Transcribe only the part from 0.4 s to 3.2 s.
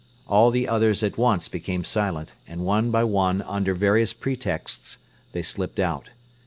the others at once became silent and one by